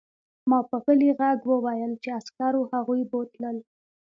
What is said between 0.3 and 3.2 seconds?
ما په غلي غږ وویل چې عسکرو هغوی